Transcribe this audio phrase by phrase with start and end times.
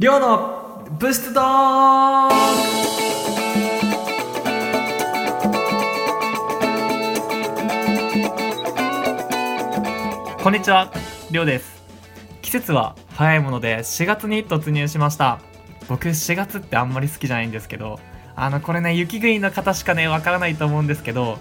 [0.00, 2.28] りょうのブーストドー
[10.40, 10.92] こんにちは、
[11.32, 11.82] りょうです。
[12.42, 15.40] 季節は早いもので4月に突入しました。
[15.88, 17.98] 僕4月ってあんまり好きじゃないんですけど、
[18.36, 21.38] あのこれね、雪国の方しかね、わからないと思うんですけど、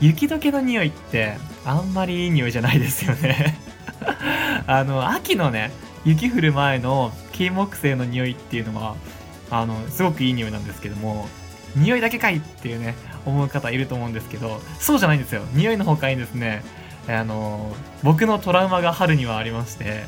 [0.00, 3.56] 雪解けの匂いってあんまりいい匂いじゃないですよね。
[4.66, 5.70] あの、秋のね、
[6.04, 8.96] 雪降る前の金木犀の匂いっていうのは、
[9.50, 11.28] あの、すごくいい匂いなんですけども、
[11.76, 12.94] 匂いだけかいっていうね、
[13.26, 15.42] 思う方いると思うんですけど、そうじゃないんですよ。
[15.52, 16.62] 匂いの他にですね、
[17.08, 20.04] あの、僕のトラウマが春にはありまして、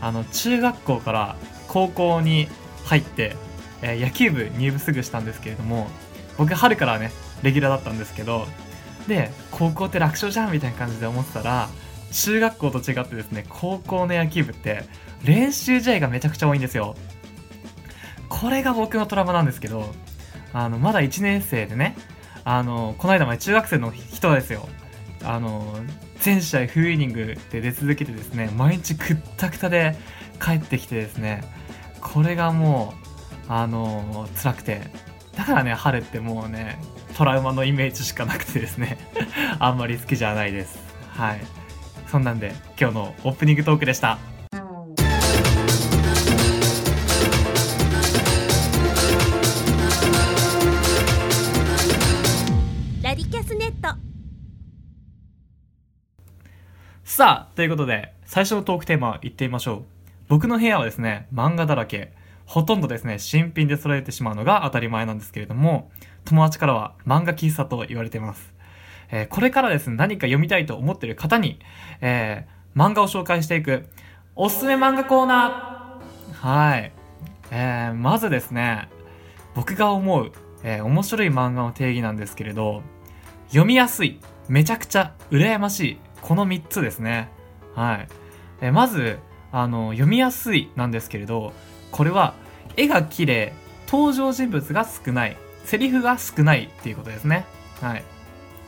[0.00, 1.36] あの、中学校から
[1.68, 2.48] 高校に
[2.84, 3.36] 入って、
[3.82, 5.88] えー野球部入部すぐしたんですけれども、
[6.36, 8.46] 僕春からね、レギュラーだったんですけど、
[9.06, 11.68] で、高校って楽勝じゃんみたいな感じで思ってたら、
[12.12, 14.84] 中学校と違ってですね、高校の野球部って
[15.24, 16.96] 練習試合がめちゃくちゃ多いんですよ。
[18.28, 19.92] これが僕のトラウマなんですけど、
[20.52, 21.96] あの、まだ1年生でね、
[22.44, 24.68] あの、この間まで中学生の人ですよ。
[25.24, 25.76] あの、
[26.20, 29.96] 全試合フルイニングで出続けてですね、毎日くったくたで
[30.40, 31.42] 帰ってきてですね、
[32.00, 32.94] これがも
[33.48, 34.82] う、あの、辛くて、
[35.36, 36.78] だからね、春ってもうね、
[37.16, 38.98] トラウマのイメージしかなくてですね、
[39.58, 40.78] あんまり好きじゃないです。
[41.10, 41.40] はい。
[42.08, 44.18] そんなんで、今日のオープニングトークでした。
[53.02, 53.98] ラディキャスネット
[57.04, 59.84] さあ、ということで、最初のトークテーマいってみましょう。
[60.28, 62.12] 僕の部屋はですね、漫画だらけ。
[62.46, 65.90] ほとんどですね、新品で揃えてしまうのが当たり前なんですけれども、
[66.24, 68.57] 友達からは漫画喫茶と言われています。
[69.10, 71.58] えーこれからですね、何か読みたいと思っている方に、
[72.00, 73.86] えー漫画を紹介していく、
[74.36, 76.92] おすすめ漫画コーナーはい。
[77.50, 78.88] えーまずですね、
[79.54, 80.32] 僕が思う、
[80.62, 82.82] えー面白い漫画の定義なんですけれど、
[83.48, 87.28] 読みやすい、めちゃくちゃ羨ましい、この3つですね。
[87.74, 88.08] はい。
[88.60, 89.18] えーまず、
[89.50, 91.52] あの、読みやすいなんですけれど、
[91.90, 92.34] これは、
[92.76, 93.52] 絵が綺麗、
[93.90, 97.46] 登場人物が少ない、セリフが少ないっていうことですね。
[97.80, 98.04] はい。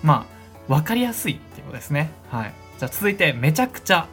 [0.03, 0.40] まあ、
[0.71, 2.13] わかりやすいっていうことですね。
[2.31, 2.55] はい。
[2.79, 4.07] じゃあ続いて、めちゃくちゃ。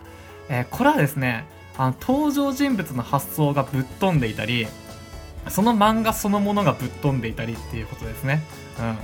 [0.49, 1.45] えーこれはですね、
[1.77, 4.67] あの、登場人物の発想がぶっ飛んでいたり、
[5.49, 8.41] その漫画そのものがぶっ飛んでいたりっていうことですね。
[8.79, 8.97] うん。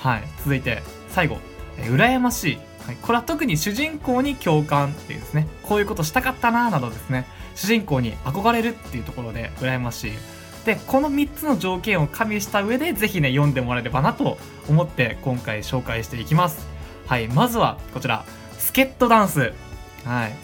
[0.00, 0.24] はい。
[0.42, 1.38] 続いて、最後。
[1.78, 2.58] えー羨ましい。
[2.84, 2.96] はい。
[3.00, 5.46] これは特に主人公に共感っていうですね。
[5.62, 7.26] こういうことしたかったなーなどですね。
[7.54, 10.12] 主人公に憧れるっていうところで羨ましい。
[10.66, 14.36] で、この3つの条件を加味した上で、ぜひね、読んでもらえればなと
[14.68, 16.66] 思って今回紹介していきます。
[17.08, 17.28] はい。
[17.28, 18.24] まずは、こちら。
[18.58, 19.54] スケットダンス。
[20.04, 20.34] はい。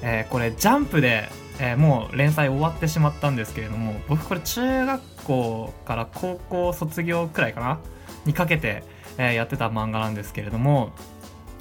[0.00, 7.78] えーこれ、ジャンプで、えーもう連載終わってしまったんですけれども、僕これ中学校から高校卒業くらいかな
[8.24, 8.84] にかけて、
[9.18, 10.92] えーやってた漫画なんですけれども、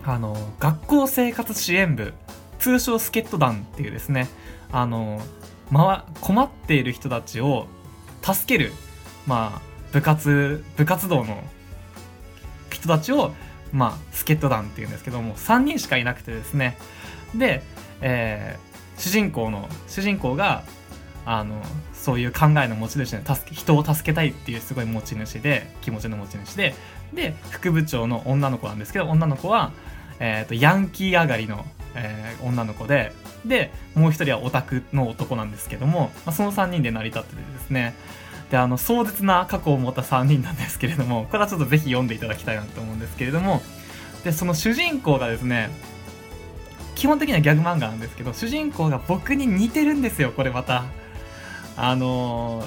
[0.05, 2.13] あの、学校生活支援部、
[2.59, 4.29] 通称スケット団っていうですね、
[4.71, 5.21] あの、
[5.71, 7.67] ま、困っている人たちを
[8.21, 8.71] 助ける、
[9.27, 11.43] まあ、部活、部活動の
[12.69, 13.33] 人たちを、
[13.73, 16.77] まあ、スケット団っていうんですけども、3人しかいなくてですね、
[17.35, 17.63] で、
[18.01, 20.63] えー主人公の、主人公が、
[21.25, 21.61] あの、
[21.93, 26.75] そういう考えの持ち主で、助け、人を助けたいっていうすごい持ち主で、気持ちの持ち主で、
[27.13, 29.71] で、副部長の女の子なんですけど、女の子は、
[30.19, 33.13] えっ、と、ヤンキー上がりの、えー女の子で、
[33.45, 37.95] で、もう一人はオタクの男なんですけども、まあ、その3人で成り立っててですね、
[38.53, 43.63] で、あの、壮絶な過去を持った3人なんですけれども、これはちょっとぜひ読んでいただきたいなと思うんですけれども、
[44.23, 45.71] で、その主人公がですね、
[46.93, 50.83] 基本的にはギャグ漫画なんですけど、主人公が僕に似てるんですよ、これまた。
[51.75, 52.63] あの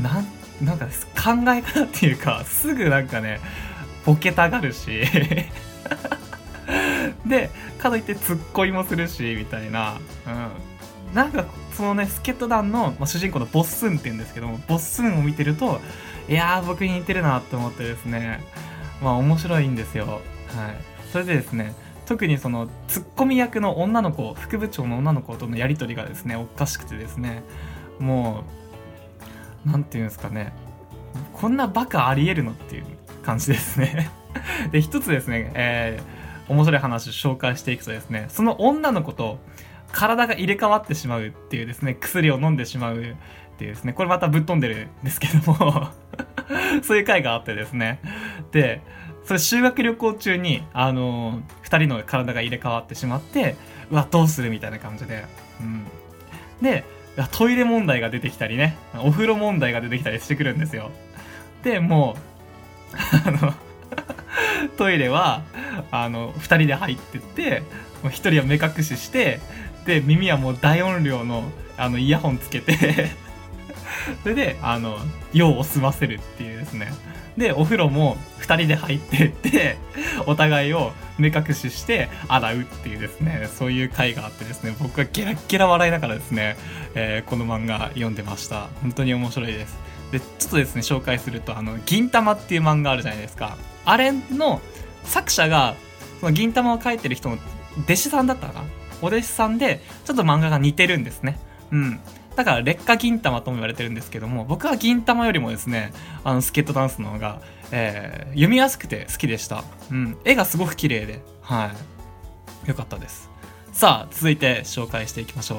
[0.00, 0.26] ー、なん、
[0.60, 3.38] なんか考え方っていうか、すぐなんかね、
[4.04, 5.04] ボケたがるし、
[7.24, 9.94] で、かといってツッコミもするし、みたいな。
[10.26, 10.73] うん。
[11.14, 15.80] なんか、そのね、スケット団の、まあ、主人公のボッスンって言うんですけども、ボッスンを見てると、
[16.28, 18.40] いやー、僕に似てるなって思ってですね、
[19.02, 20.06] まあ面白いんですよ。
[20.06, 20.20] はい。
[21.12, 21.74] それでですね、
[22.06, 27.42] 特にそのツッコミ役の女の子副部長の女の子とのやり取りがですねおかしくてですね
[27.98, 28.44] も
[29.66, 30.52] うなんていうんですかね
[31.32, 32.84] こんなバカありえるのっていう
[33.22, 34.10] 感じですね
[34.70, 39.38] で一つですね、えー面白い話を紹介していくとですねその女の子と
[39.94, 43.14] 体が入れ替わってしまうっていうですね薬を飲んでしまうっ
[43.58, 45.88] ていうですねこれまたぶっ飛んでるんですけども
[46.82, 48.00] そういう回があってですね
[48.52, 48.82] で
[49.24, 53.56] それ修学旅行中に、あのー二人の体が入れ替わってしまって、
[53.90, 55.24] うわ、どうするみたいな感じで。
[55.60, 55.86] うん。
[56.62, 56.84] で、
[57.30, 60.90] トイレ問題が出てきたりねお風呂問題が出てきたりしてくるんですよ
[61.62, 62.16] でも
[62.92, 62.96] う
[63.28, 63.54] あの
[64.76, 65.42] トイレは
[65.90, 67.62] あの2人で入ってって
[68.02, 69.40] 1人は目隠しして
[69.86, 71.44] で耳はもう大音量の
[71.76, 73.10] あのイヤホンつけて
[74.22, 74.96] それであの
[75.32, 76.92] 用を済ませるっていうですね。
[77.36, 79.76] でお風呂も2人で入ってって
[80.26, 83.48] お互いを目隠しして洗うっていうですね。
[83.52, 84.74] そういう回があってですね。
[84.78, 86.56] 僕はゲラッゲラ笑いながらですね、
[86.94, 88.68] えー、この漫画読んでました。
[88.82, 89.76] 本当に面白いです。
[90.12, 93.56] でちょっとですね紹介するとあの銀玉っていう漫画あるじゃないですか。
[93.84, 94.60] あれの
[95.04, 95.74] 作者が
[96.20, 97.38] その銀玉を描いてる人の
[97.84, 98.64] 弟子さんだったかな
[99.02, 101.38] お弟子さんでちょっと漫画が似てるんですね。
[101.70, 102.00] うん。
[102.36, 105.92] だから劣化銀玉とも言われてるんですけども僕は銀玉よりもですね
[106.24, 109.62] あのスケートダンスの方が、えー、読みやすくて好きでした、
[109.92, 111.70] うん、絵がすごく綺麗では
[112.66, 112.68] い。
[112.68, 113.30] よかったです。
[113.72, 115.58] さあ続いて紹介していきましょ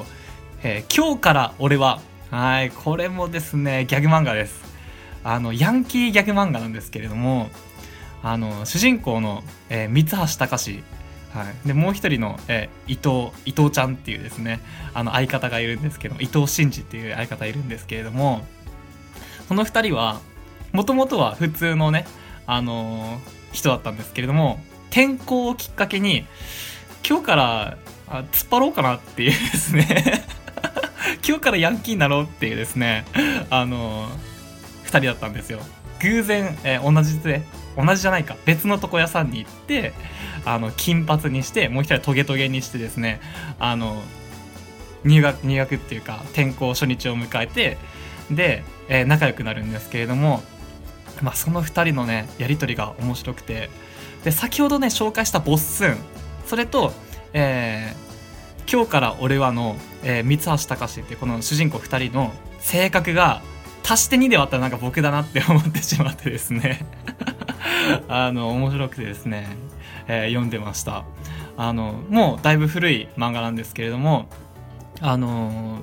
[0.62, 2.00] えー、今日から俺は
[2.30, 4.64] はいこれもですねギャグ漫画です。
[5.24, 7.48] あのヤンキーギャグ漫画なんですけれども
[8.22, 10.82] あの主人公の、えー、三橋隆
[11.36, 14.60] はい、でもう一人の、えー、伊藤伊藤ちゃんっていうですね
[14.94, 18.40] あの相方がいるんですけど伊藤真二っていう相方いるんですけれども
[19.46, 20.20] その2人は
[20.72, 22.06] もともとは普通のね、
[22.46, 23.20] あのー、
[23.52, 24.58] 人だったんですけれども
[24.90, 26.24] 転校をきっかけに
[27.06, 27.78] 今日から
[28.08, 30.24] あ突っ張ろうかなっていうですね
[31.26, 33.04] 今日からヤンキーになろうっていうですね
[33.50, 34.12] あのー、
[34.86, 35.60] 2人だったんですよ。
[36.00, 37.42] 偶然、えー、同じで
[37.76, 39.92] 同じじゃないか別の床屋さんに行って
[40.46, 43.20] あの金髪にしてもう一人トゲトゲにしてですね
[43.58, 44.00] あの
[45.04, 47.76] 入学入学っていうか転校初日を迎えて
[48.30, 50.42] で、えー、仲良くなるんですけれども、
[51.20, 53.70] まあ、その2人のねやり取りが面白くて
[54.24, 55.96] で先ほどね紹介したボッスン
[56.46, 56.92] それと、
[57.32, 63.42] えー、今日から俺はの、えー、三橋隆ってこの主人公2人の性格が
[63.88, 66.84] 足して2で割ったらなんか僕だなって思ってしまってですね。
[68.08, 69.46] あの面白くてですね、
[70.08, 71.04] えー、読んでました。
[71.56, 74.28] あのもうだいぶ古い漫画なんですけれども
[75.00, 75.80] あの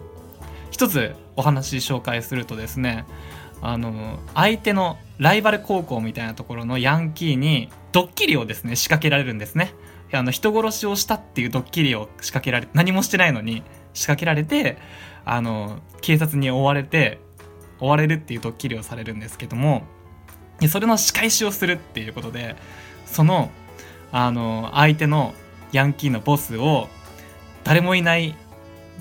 [0.70, 3.06] 一つお話紹介するとですね
[3.62, 9.74] あの相手のライバル高校みたいなところのヤンキーにドッキリをですね仕掛けられるんですね。
[10.12, 13.64] あの人殺しをしたっていうドッキリを仕掛けられ何もしてないのに
[13.96, 14.78] 仕掛けられて
[15.26, 17.20] あの警察に追われて
[17.80, 19.84] 追われるっていうドッキリをされるんですけども
[20.70, 22.56] それの仕返しをするっていうことで
[23.08, 23.50] その
[24.14, 25.34] あの相手の
[25.74, 26.88] ヤンキーのボスを
[27.64, 28.38] 誰もいない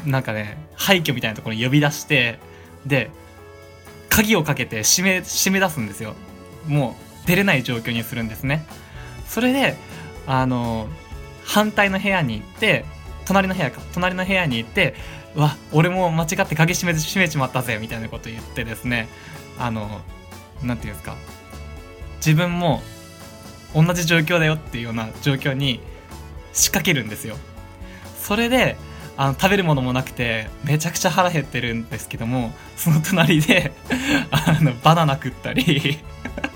[0.06, 2.38] なんかね廃墟みたいなところに呼び出して
[2.86, 3.10] で
[4.08, 6.14] 鍵をかけて閉め閉め出すんですよ。
[6.66, 8.66] もう出れない状況にするんですね。
[9.28, 9.76] それで
[10.26, 10.88] あの
[11.44, 12.84] 反対の部屋に行って
[13.24, 14.94] 隣の部屋か隣の部屋に行って
[15.34, 19.08] わ俺も間違って鍵閉め閉めちまったぜみたいなこと言ってですね
[19.58, 20.00] あの
[20.62, 21.16] 何て言うんですか
[22.16, 22.82] 自分も
[23.74, 25.80] 同じ状況だよっていうような状況に
[26.52, 27.36] 仕掛けるんですよ。
[28.20, 28.76] それで
[29.16, 33.72] あの食べるものもなくてめちゃくちゃ腹減ってるんですけどもその隣で
[34.30, 35.98] あのバナナ食ったり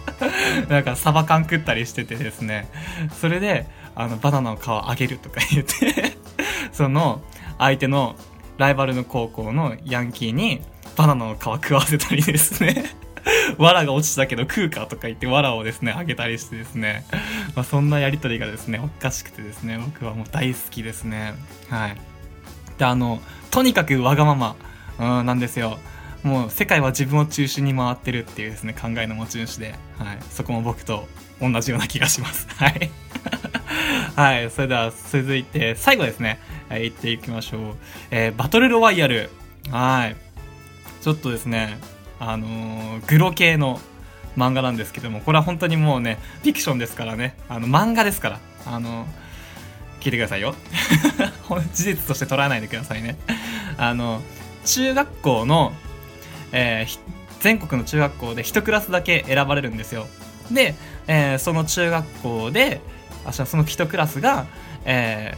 [0.68, 2.68] なんかサバ缶食ったりしててですね。
[3.20, 6.16] それであのバナナの皮あげるとか言って
[6.72, 7.22] その
[7.58, 8.16] 相手の
[8.58, 10.62] ライバルの高校のヤンキーに
[10.96, 12.84] バナナの皮食わせたりですね。
[13.58, 17.04] 藁が落ちたけど食うかとか言って藁をですねあげたりしてですね、
[17.54, 21.34] まあ、そんなやり取りがですねおかしくてですね僕はもう大好きですね。
[21.68, 21.96] はい。
[22.78, 24.56] であのとにかくわがまま、
[24.98, 25.78] うん、なんですよ。
[26.22, 31.06] もう世界は自分を中心に回ってるっていうですね考えの持ち主で、はい、そこも僕と
[31.40, 32.48] 同じような気がします。
[32.56, 32.90] はい。
[34.16, 34.50] はい。
[34.50, 37.76] それでは続いて最後ですね、はい、行っていきましょう、
[38.10, 39.30] えー、バトルロワイヤル。
[39.70, 40.16] はい。
[41.02, 41.78] ちょっとですね
[42.18, 43.80] あの、グロ系の
[44.36, 47.36] 漫画なんですけどもこれは本当にもうねフィクションですからね。
[47.48, 48.40] あの漫画ですから。
[48.66, 49.06] あの、
[50.00, 50.54] 聞いてくださいよ。
[51.72, 53.16] 事実として捉えないでくださいね。
[53.78, 54.22] あの
[54.64, 55.72] 中学校の、
[56.52, 56.98] えー、
[57.40, 60.06] 全国の中学校で1クラスだけ選ばれるんですよ。
[60.50, 60.74] で、
[61.06, 62.80] えー、その中学校で
[63.24, 64.46] あその1クラスが、
[64.84, 65.36] え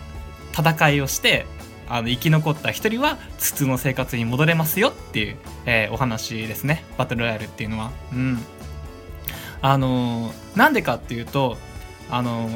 [0.53, 1.47] ー、戦いをして
[1.89, 7.91] あの生き残った一人は普通の生活に戻れますよっていう、えー、お話ですねバトルロイヤルっていうのは。
[8.13, 8.39] うん
[9.61, 11.57] あの、なんでかっていうと
[12.11, 12.49] あの、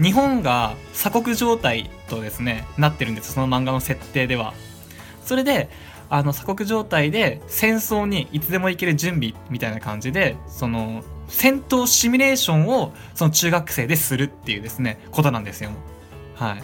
[0.00, 4.54] 日本が鎖国状態とですねなってるんですその漫画の設定では。
[5.24, 5.68] それで
[6.10, 15.70] あの鎖国状態で戦争にいつでも行ける準備みたいな感じでその戦闘シミュレーションをその中学生でするっていうですねことなんですよ。
[16.34, 16.62] はい。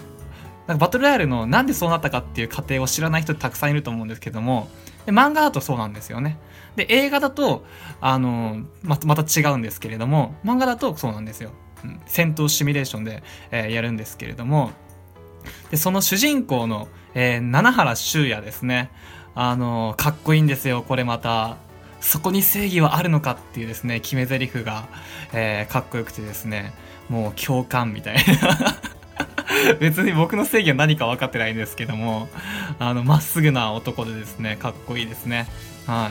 [0.68, 4.68] なんかバトルロイヤルのなんでそうなったかっていう過程を知らない人たくさんいると思うんですけども
[5.08, 6.38] で、漫画だとそうなんですよね。
[6.76, 7.64] で、映画だと、
[8.02, 11.52] あの、ま、また違うんですけれども、漫画だとそうなんですよ。
[11.82, 14.72] うん、戦闘シミュレーションで、えー、やるんですけれども、
[15.70, 18.90] で、その主人公の、えー、七原修也ですね。
[19.34, 21.56] あの、かっこいいんですよ、これまた。
[22.02, 24.88] そこに正義はあるのかっていうですね、決め台詞が、
[25.32, 26.74] えー、かっこよくてですね、
[27.08, 28.22] もう共感みたいな
[29.80, 32.28] 別に僕の正義は何か分かってないんですけども、
[32.78, 35.48] あの、まっすぐな男でですね、かっこいいですね。
[35.86, 36.10] は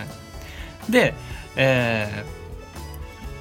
[0.90, 0.92] い。
[0.92, 1.14] で、
[1.56, 2.24] え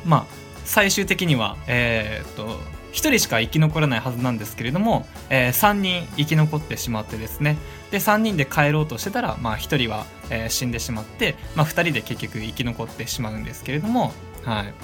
[0.05, 0.25] ー、まあ、
[0.65, 2.61] 最終的には、えー、っと、
[2.97, 7.59] 1人しか生き残れないはずなんですけれども、えー、3人生き残ってしまってですね
[7.91, 14.75] で3人で帰ろうとしてたら、まあ、1人は、えー、死んでしまって、まあ、2人で結局生き残ってしまうんですけれども、はい、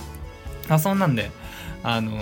[0.69, 1.31] あそんなんで
[1.83, 2.21] あの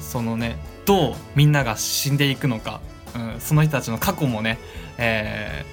[0.00, 0.58] そのね
[0.90, 2.80] どうみんなが死んでいくのか、
[3.14, 4.58] うん、その人たちの過去もね、
[4.98, 5.64] え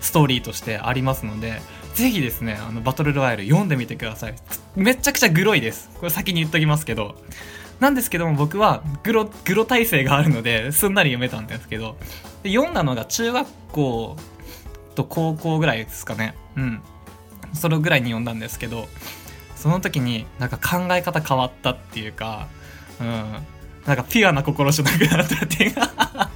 [0.00, 1.62] ー、ストーリーとしてありますので
[1.94, 4.34] ぜひですねあのバトルロワイヤル読んでみてください。
[4.74, 5.90] めちゃくちゃグロいです。
[5.94, 7.14] これ先に言っときますけど。
[7.78, 11.96] なんですけども僕はグログロ体制があるのですんなり読めたんですけど。
[12.42, 14.16] で読んだのが中学校
[14.96, 16.34] と高校ぐらいですかね。
[16.56, 16.82] うん。
[17.52, 18.88] それぐらいに読んだんですけど
[19.54, 22.48] その時になんか考え方変わったっていうか
[23.00, 23.46] うん。
[23.88, 26.30] なんかピュアな心じゃなくなったっていうか。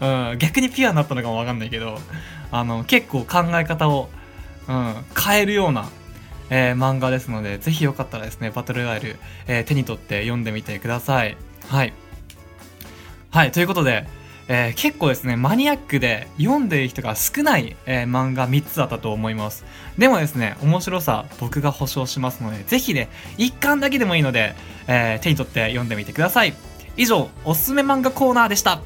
[0.00, 1.98] うん、逆にピュアになったのかもわかんないけど。
[2.50, 4.08] あの結構考え方を、
[4.68, 5.90] うん、変えるような、
[6.50, 11.36] えー、漫画ですのでぜひよかったらですねバトルワイル、えー、手に取って読んでみてください。
[11.68, 11.92] はい。
[13.30, 14.06] はいということで
[14.48, 19.64] えー、結構ですね、マニアックで読んでいる人が少ない、えー、漫画3つだったと思います。
[19.98, 24.54] でもですね、面白さ僕が保証しますので、ぜひね、1巻だけでもいいので、
[24.86, 26.54] えー、手に取って読んでみてください。
[26.96, 28.80] 以上、おすすめ漫画コーナーでした。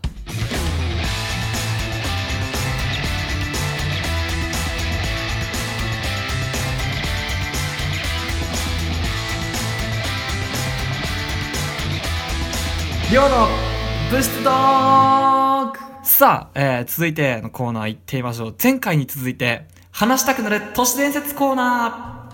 [13.11, 13.72] りょうの
[14.13, 18.55] 物質ドークさあ、えー、続いてのコーナー行ってみましょう。
[18.63, 22.29] 前回に続いて、話したくなる都市伝説コーナ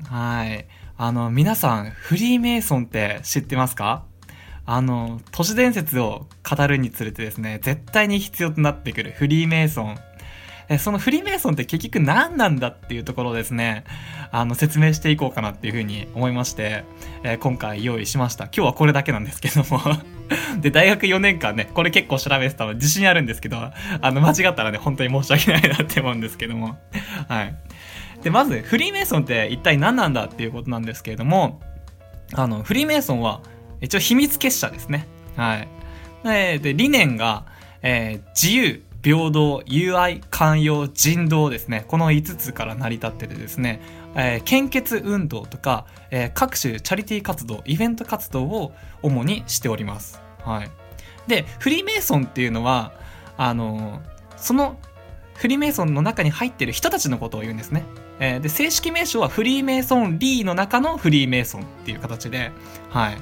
[0.00, 0.68] ーはい。
[0.96, 4.04] あの、皆さん、フリーメイソンって知ってますか？
[4.64, 9.98] あの、都市伝説を語るにつれてですね、絶対に必要となってくるフリーメイソン。
[10.68, 13.82] えそのフリーメイソンって結局何なんだっていうところをですね、
[14.30, 16.84] あの、説明していこうかなっていうふうに思いまして、
[17.24, 18.44] えー、今回用意しました。
[18.44, 19.80] 今日はこれだけなんですけども
[20.60, 26.78] で、大学4年間ね、これ結構調べてたの自信あるんですけど、あの、間違ったらね、本当に申し訳ないなって思うんですけども。
[27.28, 27.54] はい。
[28.22, 31.60] で、まず、フリーメイソンって一体何なんだっていうことなんですけれども、
[32.32, 33.40] あの、フリーメイソンは、
[33.80, 35.06] 一応秘密結社ですね。
[35.36, 35.68] はい。
[36.60, 37.44] で、理念が、
[37.82, 41.84] えー、自由、平等、友愛、寛容、人道ですね。
[41.88, 43.80] この5つから成り立っててですね、
[44.14, 50.22] えー、献血運動とか、えー、各種チャリティー活動、イベント活動を主にしております。
[50.42, 50.70] はい。
[51.26, 52.94] で、フリーメイソンっていうのは、
[53.36, 54.78] あのー、その
[55.34, 57.84] フリーメイソンの中に入ってる人たちのことを言うんですね。
[58.20, 62.52] えー、で、正式名称はフリーメイソンリーの中のフリーメイソンっていう形で、
[62.88, 63.18] はい。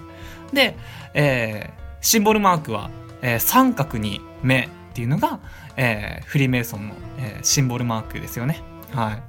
[0.55, 0.77] で、
[1.15, 2.89] えー、シンボルマークは、
[3.21, 5.41] えー、三角に目っていうのが、
[5.77, 8.63] えー、フリーメイソンの、えー、シンボルマークですよね。
[8.93, 9.21] は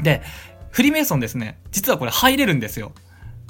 [0.00, 0.02] い。
[0.02, 0.22] で、
[0.70, 2.92] フリーメイソンですね、実はこれ入れるんですよ。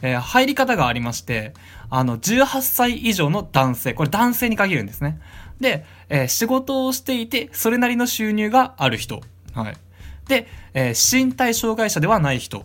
[0.02, 1.54] えー、入り方がありまして、
[1.90, 5.20] あの、18歳以上の男性、これ男性に限るんですね。
[5.60, 9.20] で、えー、仕事をしていて、それなりの収入がある人。
[9.52, 9.76] はい。
[10.28, 12.64] で、えー、身体障害者ではない人。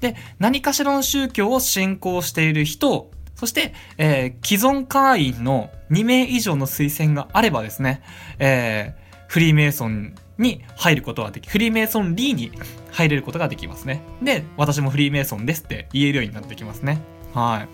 [0.00, 3.10] で、何かしらの宗教を信仰している人、
[3.44, 8.00] そして、えー、既存会員の2名以上の推薦があればですね、
[8.38, 12.52] えー、フリーメイソンに入ることができ、フリーメイソンリーに
[12.90, 14.00] 入れることができますね。
[14.22, 17.02] で、私もフリーメイソンですって言えるようになってきますね。
[17.34, 17.66] は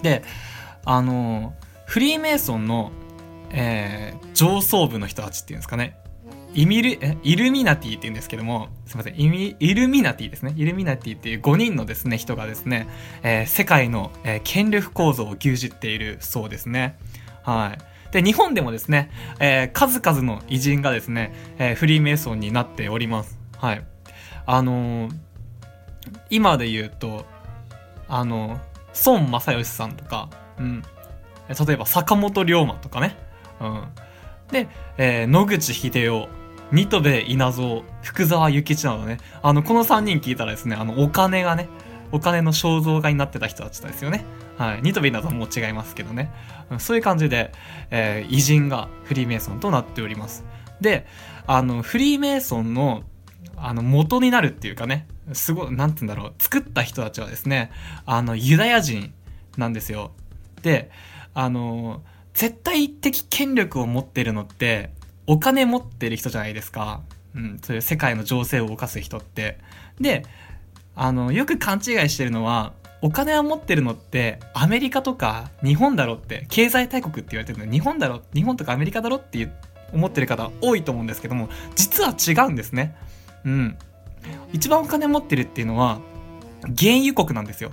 [0.00, 0.02] い。
[0.02, 0.24] で、
[0.84, 1.54] あの
[1.86, 2.90] フリーメイソンの、
[3.52, 5.96] えー、上層部の人たちっていうんですかね。
[6.54, 10.54] イミル、イルミナティって言うんですけども、すいません、イミ、イルミナティですね。
[10.56, 12.88] イルミナティっていう5人のですね、人がですね、
[13.22, 16.98] えー、世界の、えー、権力構造を牛耳っているそうですね。
[17.42, 18.12] はい。
[18.12, 23.38] で、日本でもですね、えー、数々の偉人がですね、え、フリーメイソンになっております。
[23.58, 23.84] はい。
[24.46, 25.10] あの、
[26.30, 27.26] 今で言うと、
[28.08, 28.58] あの
[29.04, 30.82] 孫正義さんとか、うん。
[31.48, 33.16] 例えば坂本龍馬とかね。
[33.60, 33.84] うん。
[34.50, 36.28] で、えー、野口英世、
[36.72, 39.18] 新戸部稲造、福沢諭吉などね。
[39.42, 41.68] あの、この3人聞いたらですね、あの、お金がね、
[42.12, 44.24] お金の肖像画になってた人たちですよね。
[44.56, 44.82] はい。
[44.82, 46.30] ニトビなども違いますけどね。
[46.78, 47.52] そういう感じで、
[47.90, 50.44] えー、偉人がフリーメイソンとなっております。
[50.80, 51.06] で、
[51.46, 53.02] あの、フリーメイソンの、
[53.60, 57.70] あの元になるっていうかねすごいなんて言うんだろう作った人たちはですね
[58.06, 59.12] あのユダヤ人
[59.56, 60.12] なんですよ
[60.62, 60.90] で
[61.34, 62.02] あの
[62.34, 64.90] 絶対的権力を持ってるのって
[65.28, 67.02] お金持ってる人じゃないですか、
[67.36, 69.58] うん、そういう世界の情勢を動かす人って。
[70.00, 70.24] で
[70.96, 77.72] あのよく勘違いしてるのはお金を持ってるのってアメリカとか日本だろって経済大国って言われてるの。
[77.72, 79.48] 日本だろ日本とかアメリカだろって
[79.92, 82.96] 思ってる方多いと思うんですけども実は違うんですね。
[83.44, 83.78] うん。
[84.52, 86.00] 一番お金持ってるっていうのは
[86.76, 87.70] 原油国なんですよ。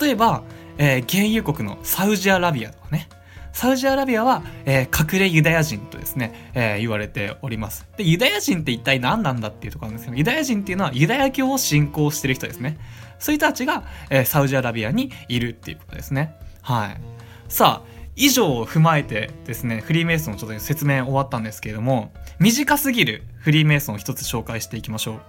[0.00, 0.42] 例えば、
[0.78, 3.08] えー、原油国のサウジアラビアとかね。
[3.56, 7.86] サウジアラビアは、えー、隠れユダヤ人とですね、えー、言われております。
[7.96, 12.76] で、ユダヤ人って一体何なんだっていうところなんですけど、ユダヤ人っていうのはユダヤ教を信仰してる人ですね。
[13.18, 16.34] そういう人たちが、えー、サウジアラビアにいるっていうことですね。
[16.60, 17.00] はい。
[17.48, 25.20] さあ、以上を踏まえてですね、フリーメイソンのちょっと説明終わったんですけれども、短すぎるフリーメイソンを一つ紹介していきましょう。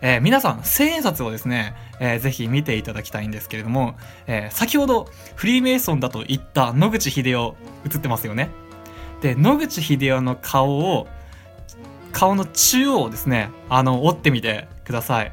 [0.00, 3.96] えー、皆さん、千円札をですね、えー、ぜひ見ていただきたいんですけれども、
[4.28, 8.50] えー、先ほどフリーメイソンだと言った野口英世映ってますよね。
[9.22, 11.08] で、野口英世の顔を、
[12.12, 15.32] 顔の中央をですね、あの、折ってみてください。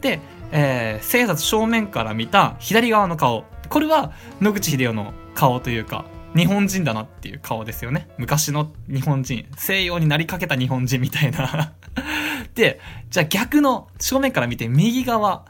[0.00, 0.18] で、
[0.50, 3.44] えー、千円札正面から見た左側の顔。
[3.68, 6.04] これは野口英世の顔というか、
[6.38, 8.08] 日本人だなっていう顔ですよね。
[8.16, 9.46] 昔の日本人。
[9.56, 11.74] 西洋になりかけた日本人みたいな
[12.54, 12.80] で、
[13.10, 15.44] じゃあ逆の正面から見て右側、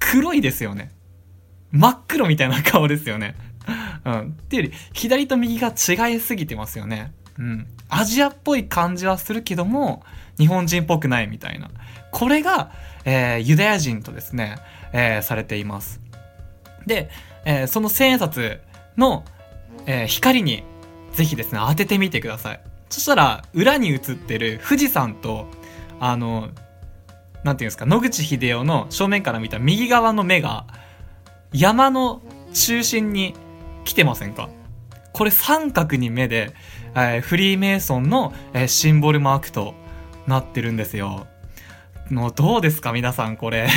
[0.00, 0.90] 黒いですよね。
[1.70, 3.34] 真っ黒みたいな顔ですよね。
[4.04, 4.20] うん。
[4.20, 7.12] っていうより、左と右が違いすぎてますよね。
[7.38, 7.66] うん。
[7.88, 10.02] アジアっぽい感じはするけども、
[10.38, 11.70] 日本人っぽくないみたいな。
[12.10, 12.72] これが、
[13.04, 14.56] えー、ユダヤ人とですね、
[14.92, 16.00] えー、されています。
[16.86, 17.10] で、
[17.44, 18.60] えー、その千円札
[18.96, 19.24] の、
[19.86, 20.64] えー、光に
[21.12, 22.60] ぜひですね、当ててみてください。
[22.88, 25.46] そしたら、裏に映ってる富士山と、
[26.00, 26.50] あの、
[27.44, 30.66] なんていうんですか、野口英世の正面から見た右側の目が、
[31.52, 32.22] 山の
[32.54, 33.34] 中心に
[33.84, 34.48] 来てませんか？
[35.12, 36.54] これ三角に目で、
[36.94, 39.74] えー、フリーメイソンの、えー、シンボルマークと
[40.26, 41.26] なってるんですよ。
[42.10, 43.68] もうどうですか皆さんこれ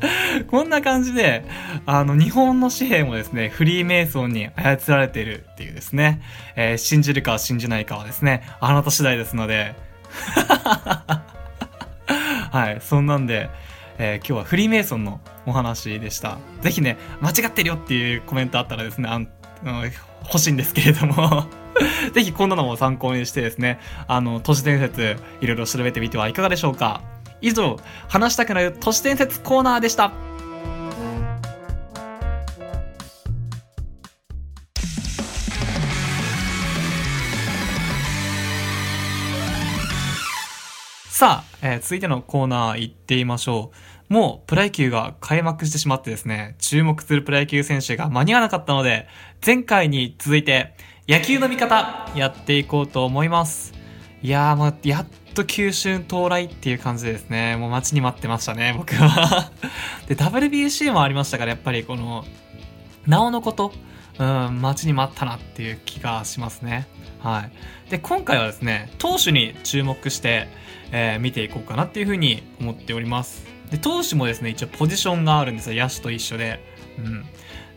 [0.50, 1.44] こんな感じで、
[1.86, 6.22] あの、日本の紙幣もですね、フリーメイソンに操られているっていうですね、
[6.56, 9.74] えー、信じるか信じないかはですね、あなた次第ですので、
[12.50, 13.50] はい、そんなんで、
[13.98, 16.38] えー、今日はフリーメイソンのお話でした。
[16.62, 19.26] ぜひね、間違ってるよっていうコメントあったらですね、あの、
[20.24, 21.46] 欲しいんですけれども
[22.14, 27.02] ぜひこんなのも参考にしてですね、あの、都市伝説、いろいろ調べてみてはいかがでしょうか。
[27.40, 30.12] 以上、話したくなる都市伝説コーナーでした。
[41.20, 43.72] さあ、えー、続いてのコーナー行ってみましょ
[44.08, 44.12] う。
[44.12, 49.06] もうプロ野球が開幕してしまってですね、注目するプロ野球選手が間に合わなかったので、
[49.44, 50.74] 前回に続いて
[51.06, 53.74] 野球の見方やっていこうと思います。
[54.22, 55.06] いやー、まあ、やっ
[55.40, 59.50] と九春到来っていう感じですね、もう待ちに待ってましたね、僕は
[60.06, 62.24] で、WBC もありましたから、やっぱりこの、
[63.06, 63.72] なおのこと、
[64.18, 66.86] うん、待ちに待ったなっていう気がしますね。
[67.20, 67.48] は
[67.86, 67.90] い。
[67.90, 70.48] で、今回はですね、投手に注目して、
[70.92, 73.46] えー、見ていこうかなっていうふうに思っております。
[73.70, 76.62] で、投手もですね、一応ポジションがあるんですよ、野手と一緒で。
[76.98, 77.26] うん。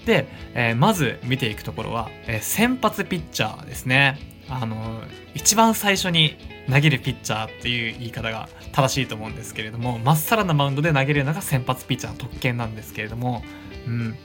[0.05, 4.19] で、えー、まず見ていくところは、えー、先発ピッチャーですね。
[4.49, 5.01] あの
[5.33, 6.37] 一番最初に
[6.69, 13.43] 投げるピッチャーっていう言い方が正しいと思うんですけれどもまっさらなマウンドで投げるのが先発ピッチャーの特権なんですけれども、
[13.85, 14.15] うん、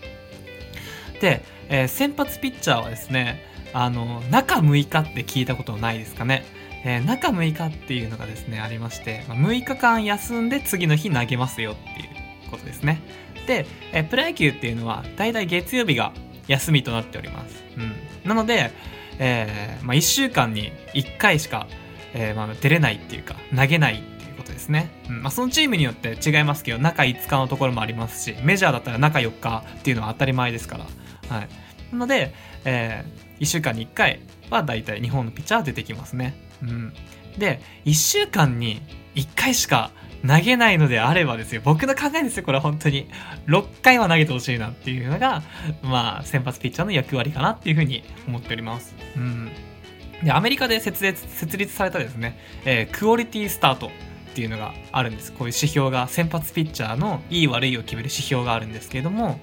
[1.21, 6.45] で、えー、先発ピッチャーはですねあの中6日って聞いたことないですかね、
[6.85, 12.05] えー、中6日っていうのがですねありまして、ま、6日間休んで次の日投げますよってい
[12.47, 13.03] うことですね。
[13.47, 16.13] で、えー、プロ野球っていうのはだいたい月曜日が
[16.47, 17.93] 休みとなっております、うん、
[18.29, 18.71] なので
[19.19, 21.67] え、まあ、1週間に1回しか、
[22.15, 24.91] えー、まあ、出れないっていうか、投げないっていうことですね。
[25.09, 31.37] うん、まあ、そのチームによって違いますけど、中5日のところもありますし、メジャーだったら中4日っていうのは当たり前ですから。
[31.37, 31.49] はい。
[31.93, 36.35] なので、えー、1週間に1回は大体日本のピッチャーは出てきますね。
[36.63, 36.93] うん。
[37.39, 38.83] で、1週間に
[39.15, 39.91] 1回しか
[40.27, 43.09] 投げないのであればですよ、僕の考えですよ、これは本当に。
[43.47, 45.43] 6回は投げてほしいなっていうのが、
[45.83, 48.95] まあ、先発ピッチャーの役割かなっていうふうに思っております。
[49.17, 49.51] うん。
[50.23, 53.91] で、アメリカで設立設立されたですね、えー、クオリティスタートっ
[54.35, 55.33] ていうのがあるんです。
[55.33, 59.41] こういう指標が、先発ピッチャーのいい悪いを決める指標があるんですけれども、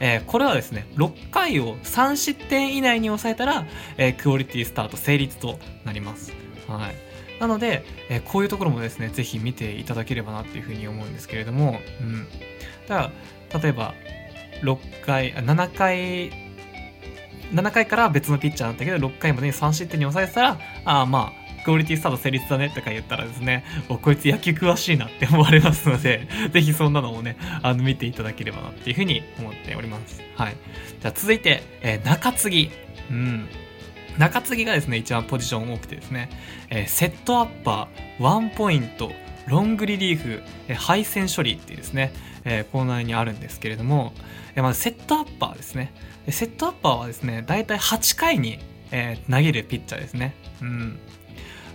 [0.00, 6.32] えー、これはですね、6回を3失点以内に抑えたら、えー、クオリティスタート成立となります。
[6.68, 7.40] はい。
[7.40, 12.26] なので、えーこういうところもですね、ぜひ見ていただければなっていうふうに思うんですけれども、うん。
[12.88, 13.12] だか
[13.52, 13.94] ら、例えば、
[14.62, 16.45] 6回、7回、
[17.52, 30.22] 7回から別のピッチャーなんだけど、6回までに3失点に抑えてたら、ああ、まあ、クオリティスタート成立だねとか言ったらですね、お、こいつ野球詳しいなって思われますので、 ぜひそんなのをね、あの、見ていただければなっていうふうに思っております。
[30.36, 30.56] はい。
[31.00, 32.70] じゃあ続いて、えー中継ぎ。
[33.10, 33.48] うん。
[34.16, 36.30] 中継ぎがですね、一番ポジション多くてですね、
[36.70, 39.10] えーセットアッパー、ワンポイント、
[39.48, 42.12] ロングリリーフ、えー敗戦処理っていうですね、
[42.44, 44.12] えーコーナーにあるんですけれども、
[44.54, 45.92] えーまずセットアッパーですね。
[46.32, 48.58] セットアッパーはですね、だいたい8回に、
[48.90, 50.34] えー投げるピッチャーですね。
[50.60, 50.98] うん。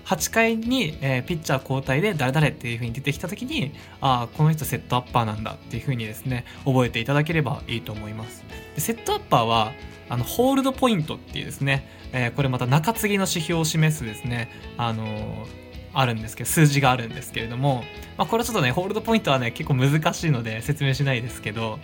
[0.06, 8.44] 8回に、えーピッチャー交代で誰々っていう風に出てきた時に、ああ、この人セットアッパーなんだっていう風にですね、覚えていただければいいと思います。
[8.76, 9.74] でセットアッパーは、
[10.10, 15.48] あの、ホールドポイントっていうですね、えーこれまた中継ぎの指標を示すですね、あの
[15.94, 17.84] あるんですけど、数字があるんですけれども、
[18.18, 21.80] まあ、これはちょっとね、ホールドポイントはね、結構難しいので説明しないですけど、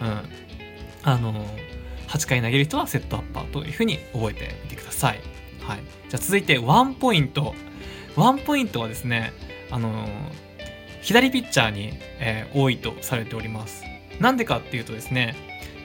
[0.00, 0.22] うん。
[1.02, 1.46] あの
[2.08, 5.20] 8回投げる人はセットアッパーというふうに覚えてみてください。
[5.60, 5.78] はい。
[6.08, 7.54] じゃあ続いて、ワンポイント。
[8.16, 9.32] ワンポイントはですね、
[9.70, 10.08] あのー
[11.02, 13.84] 左ピッチャーに、えー多いとされております。
[14.18, 15.36] なんでかっていうとですね、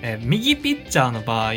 [0.02, 1.54] えー右ピッチャーの場合、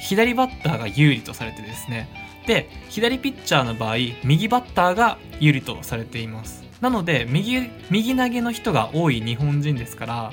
[0.00, 2.08] 左バッターが有利とされてですね、
[2.46, 6.64] で、左ピッチャーの場合、右バッターが有利とされています。
[6.80, 10.32] なので、右、右投げの人が多い日本人ですから、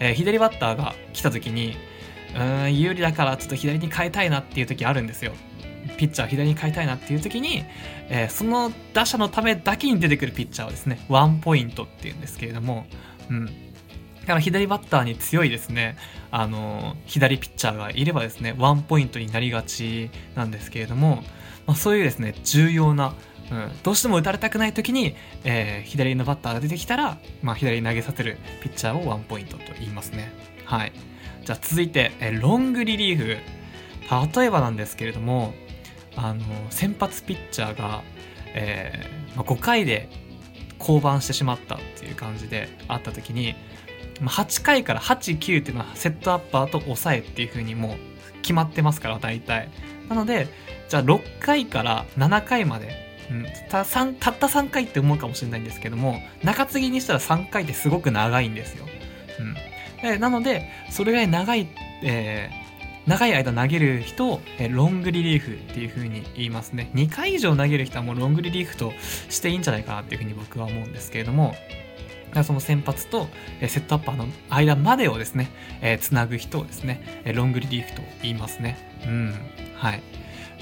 [0.00, 1.76] えー左バッターが来た時に、
[2.36, 5.32] うん、有利だからちょっと左に変えたいなっていう時あるんですよ。
[5.96, 7.64] ピッチャーを左に変えたいなっていう時に、
[8.08, 12.86] えーその打者のためだけに出てくるピッチャーはですね、ワンポイントっていうんですけれども、
[13.30, 13.46] うん。
[13.46, 13.52] だ
[14.26, 15.96] から左バッターに強いですね、
[16.30, 21.22] あのー左ピッチャーがいればですね、ワンポイントになりがちなんですけれども、
[21.66, 23.14] まあ、そういうですね、重要な、
[23.50, 25.14] うん、どうしても打たれたくない時に、
[25.44, 30.30] えー左のバッターが出てきたら、まあ、左に投げさせるピッチャーをワンポイントと言いますね。
[30.64, 30.92] はい。
[31.48, 33.38] じゃあ続いて、えロングリリーフ。
[34.38, 35.54] 例えばなんですけれども、
[36.14, 38.02] あの、先発ピッチャーが、
[38.48, 40.10] えーまあ、5回で
[40.78, 43.54] 降板してしまったっていう感じであった時に、
[44.20, 49.70] まあ、8回から8、9っていうのはセットアッパーと抑えっていう風にもう決まってますから、大体。
[50.10, 50.48] なので、
[50.90, 52.90] じゃあ6回から7回まで、
[53.30, 58.84] うん、たたった3回って思うかもしれないんですけども、中継ぎにしたら3回ってすごく長いんですよ。
[59.40, 59.67] うん。
[60.18, 61.68] なので、それぐらい長い、
[62.02, 62.68] えー
[63.08, 66.90] 長い間投げる人を、ロングリリーフっていう風に言いますね。
[66.94, 68.92] 2回以上投げる人はもうロングリリーフと
[69.30, 71.54] していいんじゃないかなっていう風に僕は思うんですけれども、
[72.44, 73.28] その先発と、
[73.60, 78.76] セットアッパーの間までをですね、えーつなぐ人をですね、ロングリリーフと言いますね。
[79.06, 79.34] うん。
[79.74, 80.02] はい。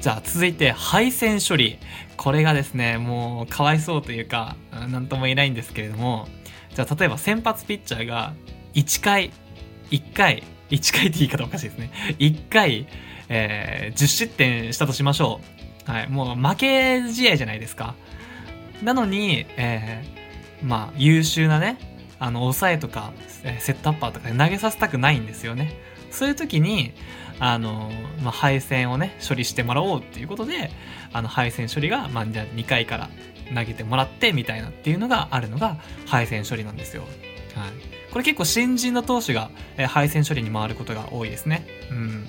[0.00, 1.78] じゃあ続いて配線処理。
[2.16, 6.28] これがですね、もうかわいそうというか、うんなんとも言えないんですけれども、
[6.74, 8.34] じゃあ例えば先発ピッチャーが
[8.76, 9.32] 1回、
[9.90, 11.90] 1回、1回って言い方おかしいですね。
[12.18, 12.86] 1回、
[13.28, 15.40] えー10失点したとしましょ
[15.88, 15.90] う。
[15.90, 16.08] はい。
[16.08, 17.94] もう負け試合じゃないですか。
[18.82, 21.78] なのに、えーまあ優秀なね、
[22.18, 23.12] あの、抑えとか、
[23.58, 25.74] セットアッパーとかで投げさせたくないんですよね。
[26.10, 26.92] そういう時に、
[27.38, 27.90] あの、
[28.22, 30.70] まあ、配線をね、処理してもらおうっていうことで、
[31.12, 33.10] あの、配線処理が、まあ、じゃあ2回から
[33.54, 37.02] 投げてもらって、みたいなっていうのがあるのが、配線処理なんですよ。
[37.54, 37.95] はい。
[38.16, 41.66] これ結構新人の投手が、えー配線処理に回ることが多いですね。
[41.90, 42.24] うん。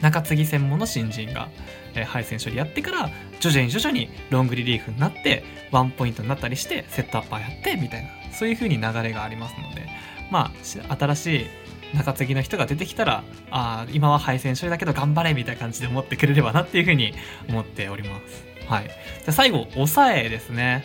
[0.00, 1.50] 中継ぎ専門の新人が、
[1.94, 9.86] えー配線処理やってから、徐々に徐々にロングリリーフになって、ワンポイントになったりして、セットアッパーやって、みたいな、そういう風に流れがありますので、
[10.30, 10.50] ま
[10.90, 11.46] あ、新しい
[11.94, 17.12] 中継ぎの人が出てきたら、ああ、今は配線処理だけど頑張れみたいな感じで思ってくれればなっていう風に
[17.50, 18.46] 思っております。
[18.66, 18.84] はい。
[18.86, 20.84] じゃ最後、抑えですね。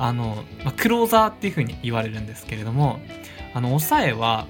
[0.00, 2.98] あの、まあ、クローザーっていう風に言われるんですけれども、
[3.54, 4.46] あの、抑えは、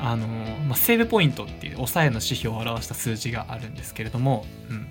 [0.00, 4.88] あの、まあ、セーブポイントっていう抑えの指標を表した数字があるんですけれども、うん。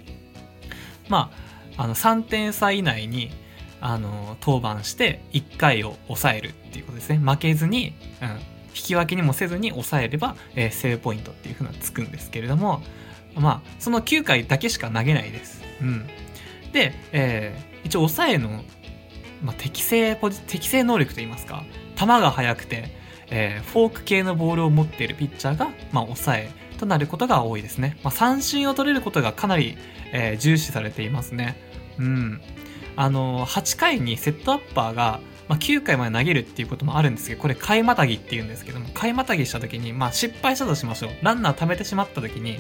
[1.09, 1.31] ま
[1.77, 3.31] あ、あの、3点差以内に、
[3.79, 7.19] あの、登板して1回を抑えるっていうことですね。
[7.19, 8.37] 負けずに、うん、引
[8.73, 12.81] き分けにもせずに抑えれば、えーセーブポイントっていう風なつくんですけれども、
[13.35, 15.61] まあ、その9回だけしか投げないです。
[15.81, 16.07] うん。
[16.73, 18.63] で、えー一応抑えの、
[19.41, 20.15] まあ、適正、
[20.47, 21.63] 適正能力といいますか、
[21.95, 22.96] 球が速くて、
[23.29, 27.97] えーフォーク系のボールを持っているピッチャーが、まあ、抑えとなることが多いですね。
[28.03, 29.77] まあ、三振を取れることがかなり、
[30.11, 31.57] えー重視されていますね。
[31.99, 32.41] うん。
[32.95, 41.11] あのー、8回にセットアッパーが、まあ、9回まで投げるっていうこともあるんですけど、これ、買いまたぎって言うんですけども、買いまたぎした時に、まあ、失敗したとしましょう。
[41.21, 42.59] ランナー貯めてしまった時に、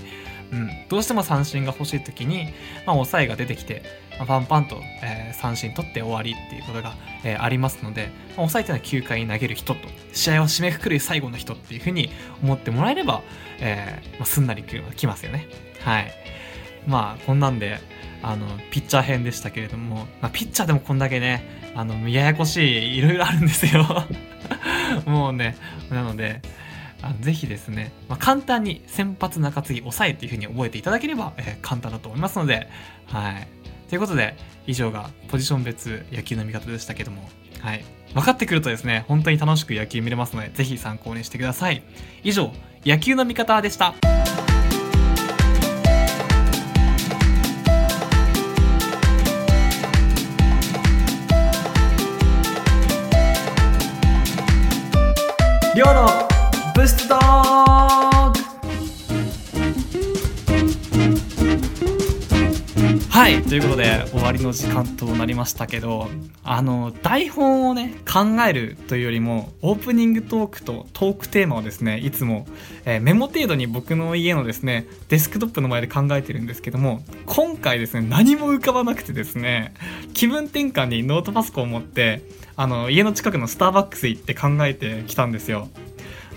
[0.51, 2.53] うん、どうしても三振が欲しい時に、
[2.85, 3.83] まあ、抑えが出てきて、
[4.25, 9.79] パンパンと、えー三振取って終わりっていうことが、えーありますので、まあ抑えてのは9回に投げる人と
[10.13, 12.09] 試合を締めくくる最後の人っていうふうに
[12.41, 13.21] 思ってもらえれば、
[13.59, 15.47] えーまあ、すんなりくきますよね。
[15.81, 16.11] はい。
[16.87, 17.79] まあこんなんで
[18.23, 23.85] あのピッチャー編でしたけれども、まあ、ピッチャーでもこんだけねあのややこしいいろいろあるんですよ。
[25.05, 25.55] もうね
[25.91, 26.41] なので
[27.01, 32.67] あぜひですね、まあ、簡単に先発中継ぎ抑えっていう風に覚えていただければ、えー簡単だと思いますので
[33.05, 33.47] はい。
[33.89, 37.83] ということで以上がポジション別野球の見方でしたけどもはい。
[38.13, 41.83] 分かってくるとですね本当に楽しく野球見れますのでぜひ参考にしてください。
[42.23, 42.51] 以上
[42.85, 43.93] 野球の見方でした。
[55.75, 56.16] りょうの
[63.17, 63.41] はい。
[63.41, 66.07] ということで終わりの時間となりましたけど
[66.43, 72.45] あの台本をね考えるというよりもオープニングトークとトークテーマをですねいつも、
[72.85, 79.73] えーメモ程度に僕の家のですねデスクトップの前で考えてるんですけども今回ですね何も浮かばなくてですね
[80.13, 82.21] 気分転換にノートパソコンを持って
[82.55, 85.69] あの家の近くのスターバックス行って考えてきたんですよ。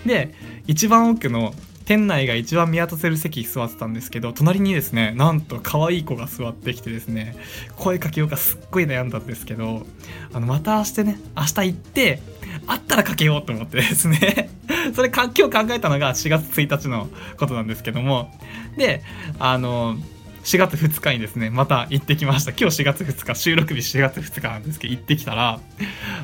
[0.03, 0.33] で
[0.65, 1.53] 一番奥の
[1.91, 7.35] 店内が一番見渡せる席に座ってたんですけど隣にですねなんと可愛い子が座ってきてですね
[7.75, 9.85] 声かけようかすっごい悩んだんですけど
[10.31, 12.21] あのまた明日ね明日行って
[12.65, 14.49] 会ったらかけようと思ってですね
[14.95, 18.31] それか今日考えたのが4月1日のことなんですけども
[18.77, 19.03] で
[19.37, 19.97] あの
[20.45, 22.51] 4月2日にですねまた行ってきました。
[22.51, 25.59] 今日4月2日収録日4月2日なんですけど行ってきたら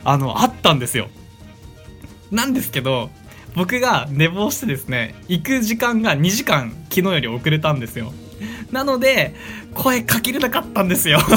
[0.05, 1.09] あの会ったんですよ。
[2.31, 3.09] なんですけど
[3.57, 8.13] 僕が寝坊してですね行く時間が2時間昨日より遅れたんですよ。
[8.71, 9.33] なので
[9.73, 11.19] 声かけれなかったんですよ。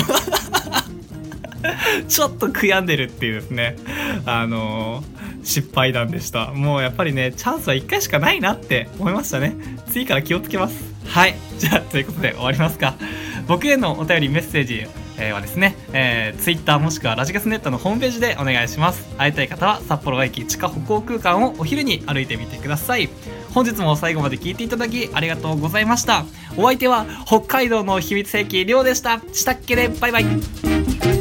[2.09, 3.76] ちょっと悔やんでるっていうですね
[4.26, 6.52] あのー失敗談でした。
[6.52, 9.56] もうやっぱりねチャンスは1回しかないなって思いましたね。
[9.90, 10.74] 次から気をつけます。
[11.06, 11.35] はい。
[11.59, 12.94] じゃあということで終わりますか。
[13.48, 14.87] 僕へのお便りメッセージ
[15.20, 19.09] えーはですね、えー、Twitter もしくはラジカスネットのホームページでお願いします。
[19.16, 23.09] 会いたい方は札幌駅地下歩行空間をお昼に歩いてみてください。
[23.52, 26.24] 本日も最後まで聞いていただきありがとうございました。
[26.56, 29.20] お相手は北海道の秘密兵器りょうでした。
[29.33, 31.19] したっけでバイバイ。